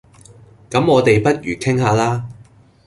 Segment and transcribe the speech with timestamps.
[0.71, 2.27] 咁我哋不如傾吓啦